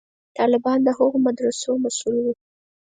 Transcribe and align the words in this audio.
طالبان 0.37 0.79
د 0.83 0.89
هغو 0.97 1.17
مدرسو 1.27 1.71
محصول 1.83 2.15
وو. 2.21 2.33